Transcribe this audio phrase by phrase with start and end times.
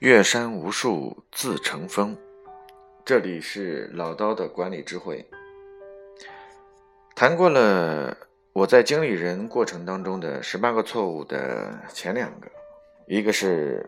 [0.00, 2.16] 岳山无数自成峰。
[3.04, 5.26] 这里是老刀的管理智慧。
[7.16, 8.16] 谈过了
[8.52, 12.46] 我在经理人过程当中的十八个错误的前两个，
[13.08, 13.84] 一个是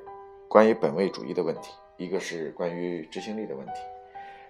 [0.49, 3.75] 关于本位主义的问题，一个是关于执行力的问题。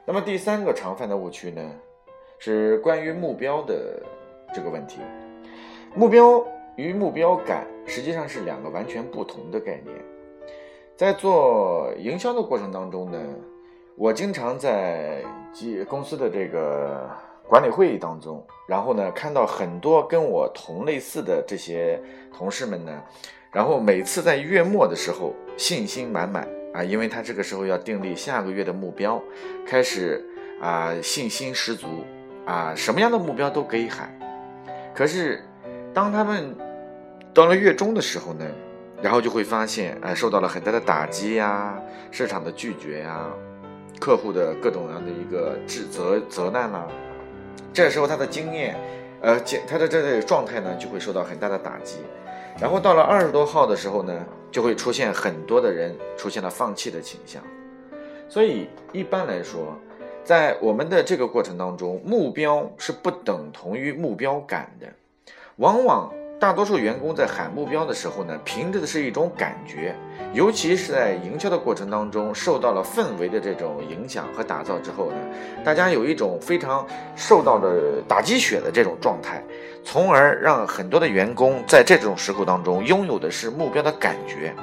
[0.06, 1.70] 那么第三个常犯的误区呢，
[2.38, 4.02] 是关于目标的
[4.54, 5.00] 这个问题。
[5.94, 6.42] 目标
[6.76, 9.94] 与目标感实际上是两个完全不同的概念。
[11.00, 13.18] 在做营销的过程当中呢，
[13.96, 15.24] 我经常在
[15.88, 17.08] 公司的这个
[17.48, 21.98] 管理会议当中，然后呢看到很多跟我同类似的这些
[22.36, 22.92] 同事们呢，
[23.50, 29.18] 然后每次在月末的时候信心满满啊，因为他这个时候要订立下个月的目标，
[29.66, 30.22] 开始
[30.60, 31.86] 啊信心十足
[32.44, 34.14] 啊，什么样的目标都可以喊。
[34.94, 35.42] 可是
[35.94, 36.54] 当他们
[37.32, 38.44] 到了月中的时候呢？
[39.02, 43.26] 然后就会发现，哎，受到了很大的打击呀，市场的拒绝呀，
[43.98, 46.86] 客户的各种各样的一个指责责难啦。
[47.72, 48.76] 这时候他的经验，
[49.22, 51.96] 呃，他的这个状态呢，就会受到很大的打击。
[52.60, 54.12] 然后到了二十多号的时候呢，
[54.50, 57.42] 就会出现很多的人出现了放弃的倾向。
[58.28, 59.78] 所以一般来说，
[60.22, 64.86] 在我们的这个过程当中，目标是不等同于目标感的，
[65.56, 66.12] 往往。
[66.40, 69.94] 大多数员工在喊目标的时候呢，凭着的是一种感觉，
[70.32, 75.16] 尤其是在营销的过程当中，受到了氛围的这种影响和打造之后呢，
[75.62, 79.44] 大家有一种非常受到的打鸡血的这种状态，
[79.84, 84.54] 从而让很多的员工在这种时候当中拥有的是目标的感觉，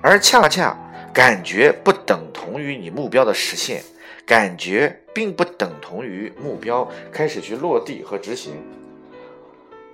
[0.00, 0.74] 而恰恰
[1.12, 3.82] 感觉不等同于你目标的实现，
[4.24, 8.54] 感觉并不等同于目标开始去落地和执行。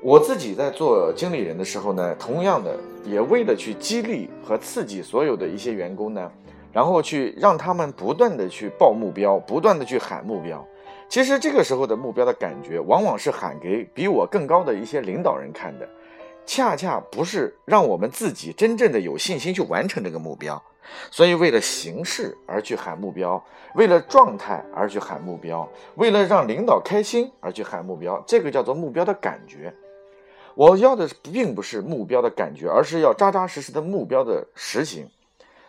[0.04, 6.28] 我自己在做经理人的时候呢，同样的也为了去激励和刺激所有的一些员工呢，
[6.72, 10.66] 然后去让他们不断的去报目标，不断的去喊目标。
[11.08, 15.88] 其实这个时候的目标的感觉，往往是喊给比我更高的一些领导人看的，
[16.44, 20.60] 恰恰不是让我们自己真正的有信心去完成这个目标。
[21.12, 23.40] 所以为了形式而去喊目标，
[23.76, 29.72] 为了状态而去喊目标，为了让领导开心而去喊目标，这个叫做目标的感觉。
[30.54, 35.08] 我要的并不是目标的感觉，而是要扎扎实实的目标的实行。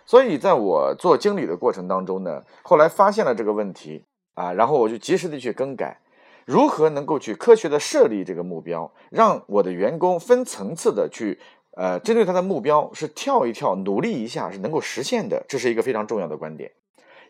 [0.05, 5.97] 所以，在我做经理的过程当中呢，后来发现了这个问题啊，然后我就及时的去更改，
[6.45, 11.39] 如何能够去科学的设立这个目标，让我的员工分层次的去，
[11.77, 16.69] 呃，针对他的目标是跳一跳，努力一下是能够实现的，这是一个非常重要的观点。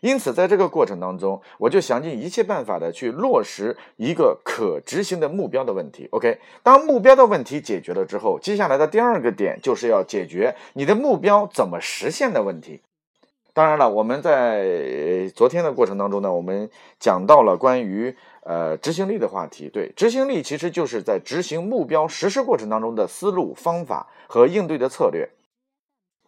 [0.04, 6.06] 因此，在这个过程当中，我就想尽一切办法的去落实一个可执行的目标的问题。
[6.10, 12.82] OK，当目标的问题解决了之后，接下来的第二个点就是要解决你的目标怎么实现的问题。
[13.54, 16.68] 当然了，我们在昨天的过程当中呢，我们
[17.00, 19.70] 讲到了关于呃执行力的话题。
[19.70, 25.30] 对，执行力其实就是在执行目标实施过程当中的思路、方法和应对的策略。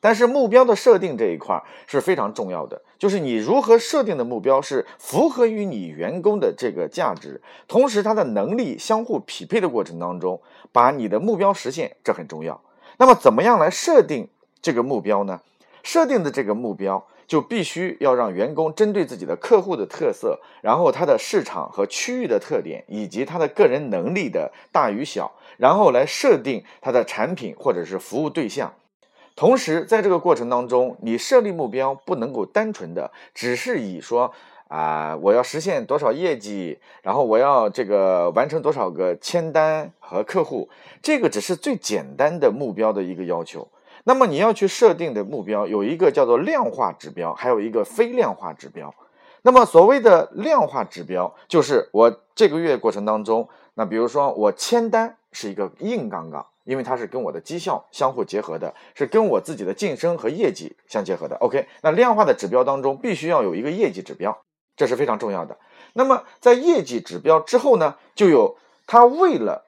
[0.01, 10.41] 但是目标的设定这一块是非常重要的，就是你如何设定的目标是符合于你员工的这个价值，同时他的能力相互匹配的过程当中，
[10.71, 12.61] 把你的目标实现，这很重要。
[12.99, 14.29] 那么怎么样来设定
[14.63, 15.41] 这个目标呢？
[15.83, 28.73] 设定的这个目标就必须要让员工针对自己的客户的特色，然后他的市场和区域的特点，以及他的个人能力的大与小，然后来设定他的产品或者是服务对象。
[29.37, 34.33] 同时，在这个过程当中，你设立目标不能够单纯的只是以说
[34.69, 40.71] 啊，我要实现多少业绩，然后我要这个完成多少个签单和客户，
[41.03, 43.69] 这个只是最简单的目标的一个要求。
[44.05, 48.95] 那么你要去设定的目标有一个叫做量化指标，还有一个非量化指标。
[49.43, 56.47] 那么所谓的量化指标，就是我这个月过程当中，那比如说我签单是一个硬杠杠。
[56.67, 61.37] 因为它是跟我的绩效相互结合的，是跟我自己的晋升和业绩相结合的。
[61.37, 64.37] OK，那量化的指标当中必须要有一个业绩指标，
[64.77, 65.57] 这是非常重要的。
[65.95, 69.65] 那么在业绩指标之后呢，就有他为了，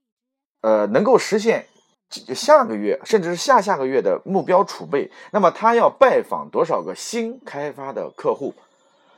[0.61, 1.67] 呃，能够实现
[2.35, 8.55] 下个月甚至是下下个月的目标储备，那么他要拜访多少个新开发的客户？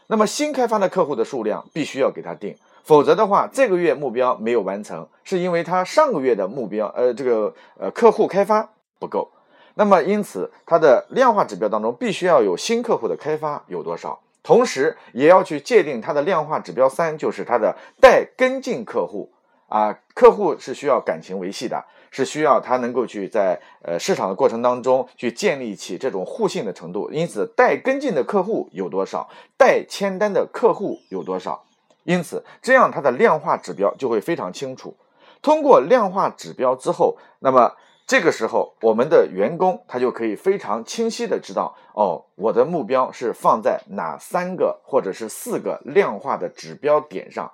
[0.06, 2.56] 那么新开发的客户的数量必须要给他定。
[2.82, 9.31] 否则的话，这个月目标没有完成，是因为他上个月的目标，呃，这个呃客户开发不够。
[9.75, 19.32] 那么因此，它的量化指标当中必须要有新客户的开发有多少，同时也要去界定它的量化指标三，就是它的待跟进客户
[19.69, 27.09] 啊，客户是需要感情维系的，是需要他能够去在呃市场的过程当中去建立起这种互信的程度。
[27.12, 31.65] 因此，待跟进的客户有多少，待签单的客户有多少，
[32.11, 34.97] 因此这样它的量化指标就会非常清楚。
[35.41, 47.53] 通过量化指标之后，那么这个时候我们的员工他就可以非常清晰的知道，哦，我的目标是放在哪三个或者是四个量化的指标点上。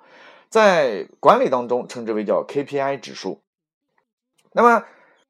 [0.49, 3.41] 在管理当中称之为叫 KPI 指数。
[4.53, 4.85] 那么，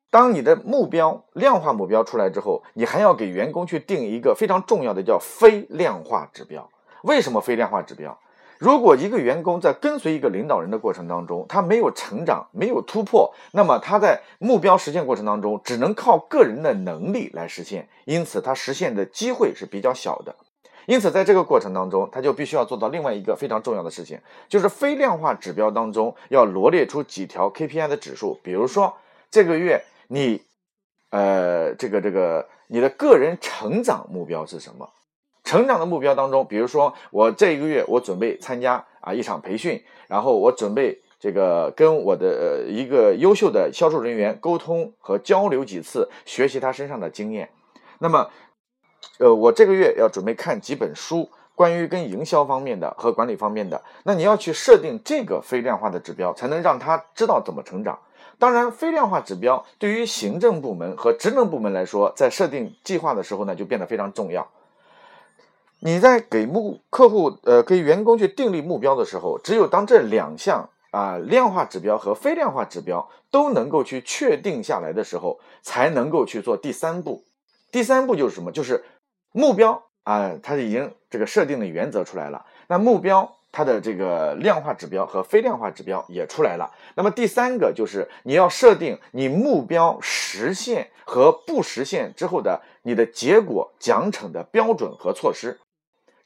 [0.10, 6.70] 当你的目标量化目标出来之后，你还要给员工去定一个非常重要的叫非量化指标。
[7.04, 8.18] 为什么非量化指标？
[8.60, 20.36] 如果一个员工在跟随一个领导人的过程当中，他没有成长，没有突破，那么他在目标实现过程当中只能靠个人的能力来实现，因此他实现的机会是比较小的。
[20.88, 24.18] 因此，在这个过程当中，他就必须要做到另外一个非常重要的事情，
[24.48, 28.40] 就是非量化指标当中要罗列出几条 KPI 的指数。
[28.42, 28.96] 比如说，
[29.30, 30.42] 这个月你，
[31.10, 34.90] 呃，这个这个你的个人成长目标是什么？
[35.48, 47.50] 成长的目标当中，比如说我这一个月我准备参加啊一场培训，然后我准备这个跟我的一个优秀的销售人员沟通和交流几次，学习他身上的经验。
[48.00, 48.30] 那么。
[49.20, 53.82] 呃，我这个月要准备看几本书，关于跟营销方面的和管理方面的。
[54.04, 57.98] 那你要去设定这个非量化的指标，才能让他知道怎么成长。
[58.38, 64.48] 当然，非量化指标对于行政部门和职能部门来说，在设定计划的时候呢，就变得非常重要。
[65.80, 77.24] 你在给目客户呃给员工去订立目标的时候，只有当这两项啊量化指标和非量化指标都能够去确定下来的时候，才能够去做第三步。
[77.72, 78.52] 第三步就是什么？
[78.52, 78.84] 就是。
[79.34, 82.44] 目标啊，它已经这个设定的原则出来了。
[82.68, 86.72] 那目标它的这个量化指标和非量化指标也出来了。
[86.96, 95.60] 那么第三个就是你要设定你目标实现和不实现之后的你的结果奖惩的标准和措施，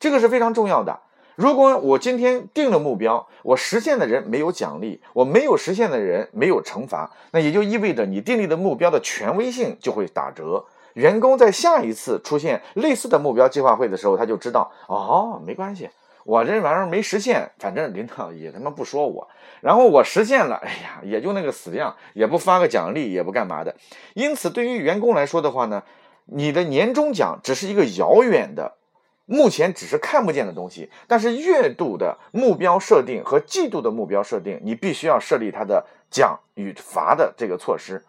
[0.01, 0.99] 这个是非常重要的。
[1.35, 10.65] 如果我今天定了目标，我实现的人没有奖励，我没有实现的人没有惩罚，那也就意味着你订立的目标的权威性就会打折。
[10.95, 15.87] 员工在下一次出现类似的目标计划会的时候，他就知道哦，没关系，
[16.25, 19.27] 我这玩意儿没实现，反正领导也他妈不说我。
[19.61, 23.75] 然后我实现了，哎呀，也就那个死样，也不发个奖励，也不干嘛的。
[24.15, 25.83] 因此，对于员工来说的话呢，
[26.25, 28.73] 你的年终奖只是一个遥远的、
[29.31, 30.89] 目前只是看不见的东西。
[31.07, 38.03] 但是月度的目标设定和季度的目标设定，你必须要设立它的奖与罚的这个措施。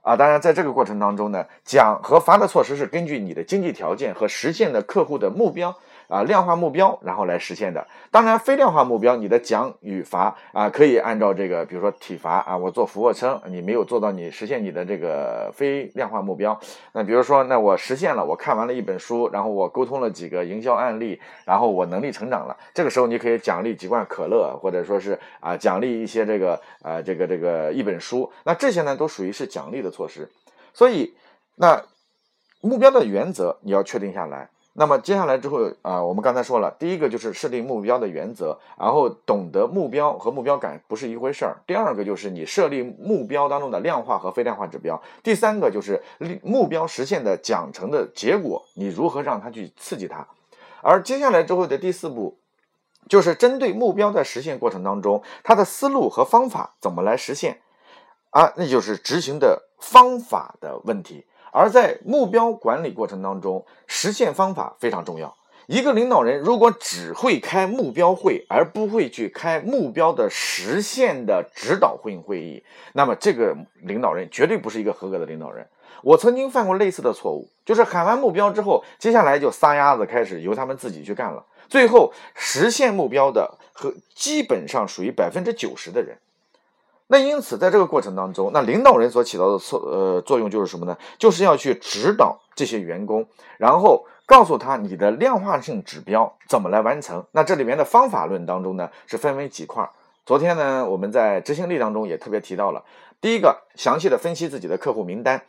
[0.00, 5.76] 啊，当然，在这个过程当中呢，奖和罚的措施是根据你的经济条件和实现的客户的目标。
[6.08, 7.86] 啊，量化目标，然后来实现的。
[8.10, 16.58] 当然，非量化目标，你的奖与罚啊，可以按照这个，比如说体罚啊，我做俯卧撑，你没有做到你实现你的这个非量化目标。
[16.92, 22.56] 那比如说，那我实现了，我看完了一本书，然后我沟通了几个营销案例，然后我能力成长了。
[22.72, 28.32] 这个时候，你可以奖励几罐可乐，或者说是啊，奖励一些这个啊，这个这个一本书。
[28.44, 30.26] 那这些呢，都属于是奖励的措施。
[30.72, 31.14] 所以，
[31.56, 31.82] 那
[32.62, 34.48] 目标的原则你要确定下来。
[34.78, 41.56] 那么接下来之后啊，我们刚才说了，第一个就是设定目标的原则，然后懂得目标和目标感不是一回事儿。
[41.66, 45.02] 第二个就是你设立目标当中的量化和非量化指标。
[45.24, 46.00] 第三个就是
[46.44, 50.24] 目标实现的奖惩的结果，你如何让它去刺激它。
[50.80, 52.38] 而接下来之后的第四步，
[53.08, 57.62] 就是针对目标在实现过程当中，它的思路和方法怎么来实现
[58.30, 58.52] 啊？
[58.54, 61.26] 那就是执行的方法的问题。
[61.52, 65.34] 而在目标管理过程当中，实现方法非常重要。
[65.66, 72.64] 一个领导人如果只会开目标会，而不会去开目标的实现的指导会会议，
[72.94, 75.66] 那么这个领导人绝对不是一个合格的领导人。
[76.02, 86.16] 我曾经犯过类似的错误，就是喊完目标之后，接下来就撒丫子开始由他们自己去干了，最后实现目标的和基本上属于百分之九十的人。
[87.10, 90.96] 那因此，在这个过程当中，那领导人所起到的作呃作用就是什么呢？
[91.18, 97.24] 就是要去指导这些员工，然后告诉他你的量化性指标怎么来完成。
[97.32, 99.88] 那这里面的方法论当中呢，是分为几块。
[100.26, 102.84] 昨天呢，我们在执行力当中也特别提到了，
[103.22, 105.42] 第一个，详细的分析自己的客户名单，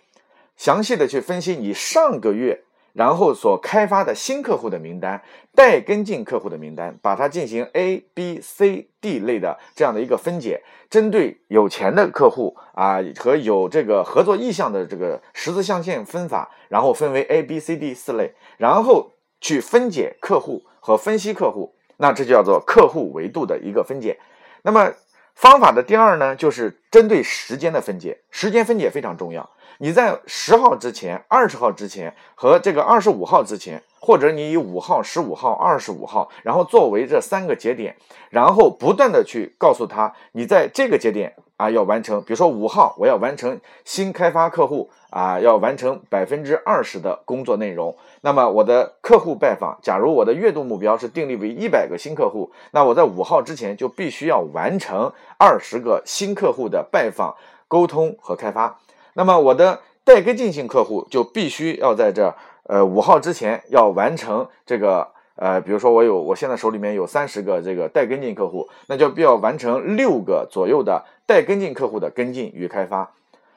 [0.56, 2.64] 详细的去分析你上个月。
[2.94, 5.22] 然后所开发的新客户的名单，
[5.56, 24.20] 待跟进客户的名单，把它进行 A、B、C、D 类的这样的一个分解，针对有钱的客户啊和有这个合作意向的这个十字象限分法，然后分为 A、B、C、D 四类，然后去分解客户和分析客户，那这就叫做客户维度的一个分解。
[24.64, 24.92] 那么
[25.36, 29.50] 方法的第二呢，就是针对时间的分解，时间分解非常重要。
[29.82, 37.96] 你在十号之前、二十号之前和这个二十五号之前，或者你以五号、十五号、二十五号，然后作为这三个节点，
[38.30, 47.96] 然后不断的去告诉他，你在这个节点啊要完成，比如说五号我要完成新开发客户啊，要完成百分之二十的工作内容。
[48.20, 57.34] 那么我的客户拜访，假如我的月度目标是定立为一百个新客户，那我在五号之前就必须要完成二十个新客户的拜访、
[57.70, 58.78] 沟通和开发。
[59.20, 62.34] 那么我的待跟进性客户就必须要在这
[62.64, 73.12] 呃五号之前要完成这个呃，比如说我有我现在手里面有三十个这个待跟进客户，那就必要完成六个左右的待跟进客户的跟进与开发。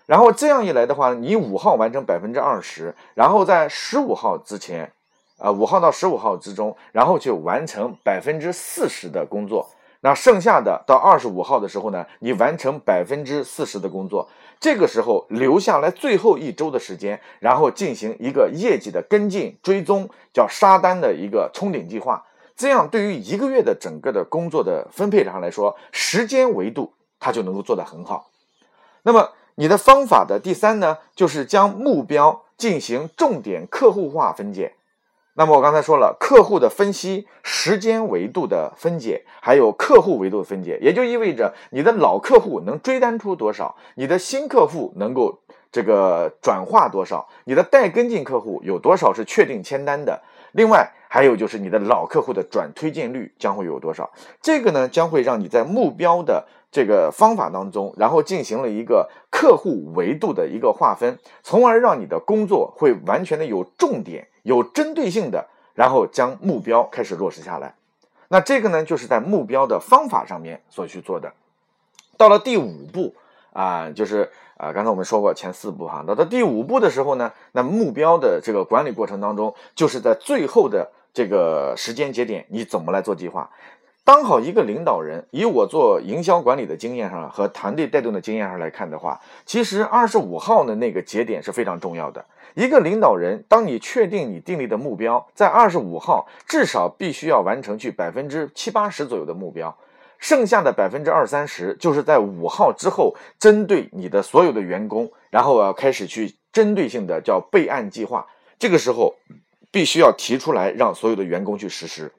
[0.07, 4.90] 然后这样一来的话，你五号完成百分之二十，然后在十五号之前，
[5.38, 9.71] 呃五号到十五号之中，然后去完成百分之四十的工作。
[10.04, 14.28] 那剩下的到二十五号的时候呢，你完成百分之四十的工作，
[14.62, 22.25] 这个时候留下来最后一周的时间，然后进行一个业绩的跟进追踪，叫杀单的一个冲顶计划。
[22.54, 28.31] 这样对于一个月的整个的工作的分配上来说，时间维度它就能够做得很好。
[29.02, 34.75] 那么你的方法的第三呢，就是将目标进行重点客户化分解。
[35.35, 50.23] 那么我刚才说了，客户的分析、时间维度的分解，还有客户维度的分解，也就意味着你的老客户能追单出多少，你的新客户能够这个转化多少，你的待跟进客户有多少是确定签单的。
[50.53, 54.11] 另外还有就是你的老客户的转推荐率将会有多少，
[54.43, 64.26] 这个呢将会让你在目标的这个方法当中，然后进行了一个客户维度的一个划分，从而让你的工作会完全的有重点。
[64.43, 67.76] 有针对性的，然后将目标开始落实下来。
[68.26, 71.33] 那这个呢，就是在目标的方法上面所去做的。
[72.17, 73.14] 到了第五步
[73.52, 83.49] 啊，就是啊，刚才我们说过前四步哈，那到第五步的时候呢，那目标的这个管理过程当中，就是在最后的这个时间节点，你怎么来做计划？
[84.05, 92.25] 当好一个领导人，以我做营销管理的经验上和团队带动的经验上来看的话，其实二十五号的那个节点是非常重要的。
[92.55, 99.75] 一个领导人，当你确定你定立的目标在二十五号，至少必须要完成去百分之七八十左右的目标，
[100.19, 108.27] 剩下的百分之二三十，就是在五号之后，针对你的所有的员工，然后要开始去针对性的叫备案计划。
[108.59, 109.15] 这个时候，
[109.71, 112.13] 必须要提出来，让所有的员工去实施。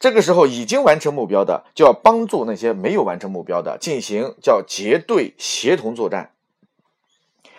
[0.00, 6.30] 这个时候已经完成目标的，就要帮助那些没有完成目标的进行叫结对协同作战。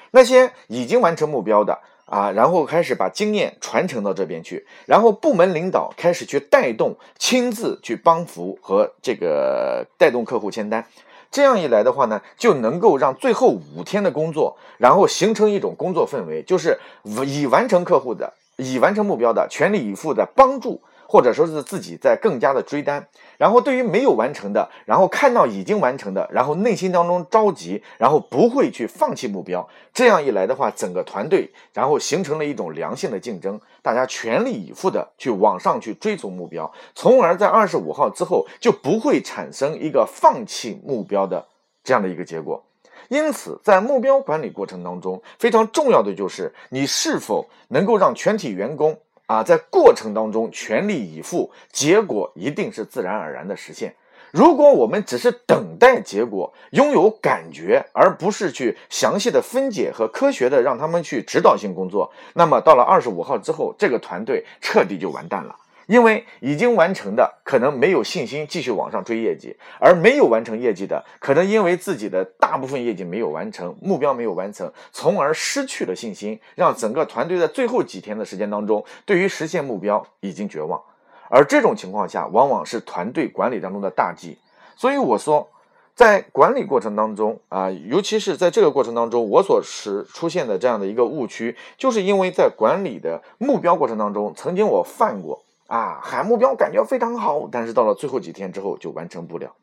[0.09, 10.87] 那些已经完成目标的啊，然后开始把经验传承到这边去，然后部门领导开始去带动，亲自去帮扶和这个带动客户签单。
[11.29, 20.81] 这样一来的话呢，就能够让最后五天的工作，然后形成一种工作氛围，就是已完成客户的、已完成目标的，全力以赴的帮助。
[21.11, 23.05] 或者说是自己在更加的追单，
[23.37, 29.67] 然后对于没有完成的，然后看到已经完成的，然后内心当中着急，然后不会去放弃目标。
[29.93, 41.45] 这样一来的话，整个团队然后形成了一种良性的竞争，大家全力以赴的去往上去追逐目标，从而在二十五号之后就不会产生一个放弃目标的
[41.83, 42.63] 这样的一个结果。
[43.09, 48.97] 因此，在目标管理过程当中，非常重要的就是你是否能够让全体员工。
[49.31, 53.95] 啊，在过程当中全力以赴，结果一定是自然而然的实现。
[54.31, 65.55] 如果我们只是等待结果，拥有感觉，而不是去详细的分解和科学的让他们去指导性工作，那么到了二十五号之后，这个团队彻底就完蛋了。
[65.91, 80.81] 因为已经完成的可能没有信心继续往上追业绩，而没有完成业绩的，可能因为自己的大部分业绩没有完成，目标没有完成，从而失去了信心，让整个团队在最后几天的时间当中，对于实现目标已经绝望。
[81.27, 84.37] 而这种情况下，往往是团队管理当中的大忌。
[84.77, 85.45] 所以我说，
[85.93, 95.43] 在管理过程当中啊，尤其是在这个过程当中，我所是出现的这样的一个误区，就是因为在管理的目标过程当中，曾经我犯过。
[95.71, 99.53] 啊，喊目标感觉非常好，但是到了最后几天之后就完成不了。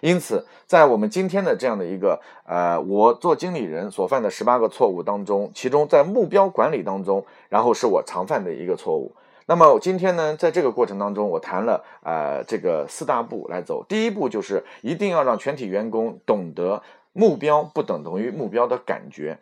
[0.00, 9.14] 因此，在我们今天的这样的一个呃，我做经理人所犯的十八个错误当中，其中在目标管理当中，然后是我常犯的一个错误。
[9.46, 13.84] 那么今天呢，在这个过程当中，我谈了呃这个四大步来走。
[13.88, 16.82] 第一步就是一定要让全体员工懂得
[17.12, 19.38] 目标不等同于目标的感觉。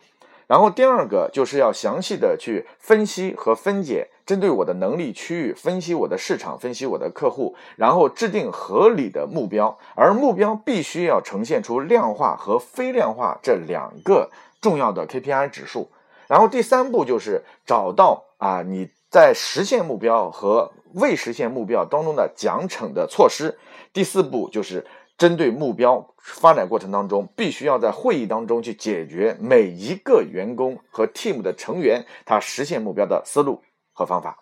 [0.52, 4.08] 然后第二个就是要详细的去分析和分解。
[4.26, 14.30] 针对我的能力区域分析我的市场，分析我的客户，然后制定合理的目标，而目标必须要呈现出量化和非量化这两个
[14.60, 15.88] 重要的 KPI 指数。
[16.28, 23.58] 然后第三步就是找到啊你在实现目标和未实现目标当中的奖惩的措施。
[23.94, 24.84] 第四步就是
[25.18, 34.38] 针对目标发展过程当中，必须要在会议当中去解决每一个员工和 team 的成员他实现目标的思路和方法。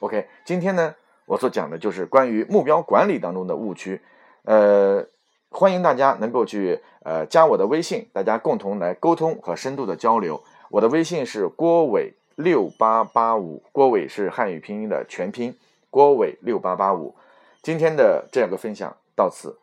[0.00, 0.94] OK，今天呢
[1.26, 4.00] 我所讲的就是关于目标管理当中的误区。
[4.44, 5.06] 呃，
[5.50, 10.42] 欢迎大家能够去呃加我的微信，大家共同来沟通和深度的交流。
[10.70, 15.56] 我的微信是郭伟六八八五，郭伟是汉语拼音的全拼，
[15.90, 17.14] 郭伟六八八五。
[17.62, 19.56] 今天的这样个分享到此，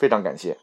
[0.00, 0.56] 非常感谢。